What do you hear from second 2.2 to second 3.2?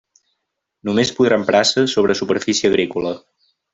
superfície agrícola.